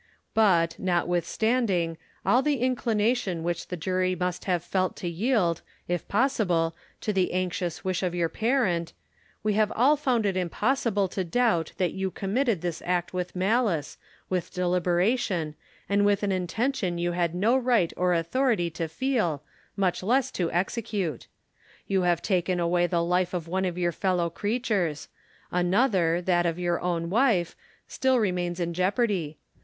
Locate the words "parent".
8.27-8.93